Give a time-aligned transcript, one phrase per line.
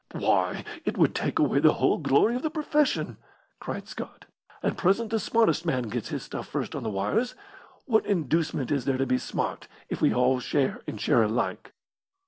[0.15, 3.17] "Why, it would take away the whole glory of the profession!"
[3.59, 4.25] cried Scott.
[4.63, 7.35] "At present the smartest man gets his stuff first on the wires.
[7.85, 11.73] What inducement is there to be smart if we all share and share alike?"